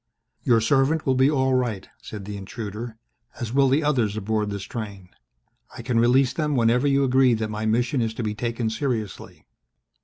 "Your 0.41 0.59
servant 0.61 1.05
will 1.05 1.13
be 1.13 1.29
all 1.29 1.53
right," 1.53 1.87
said 2.01 2.25
the 2.25 2.35
intruder, 2.35 2.97
"as 3.39 3.53
will 3.53 3.69
the 3.69 3.83
others 3.83 4.17
aboard 4.17 4.49
this 4.49 4.63
train. 4.63 5.09
I 5.77 5.83
can 5.83 5.99
release 5.99 6.33
them 6.33 6.55
whenever 6.55 6.87
you 6.87 7.03
agree 7.03 7.35
that 7.35 7.51
my 7.51 7.67
mission 7.67 8.01
is 8.01 8.15
to 8.15 8.23
be 8.23 8.33
taken 8.33 8.71
seriously." 8.71 9.45